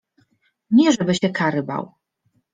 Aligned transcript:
Nie, 0.71 0.91
żeby 0.91 1.15
się 1.15 1.29
kary 1.29 1.63
bał. 1.63 1.93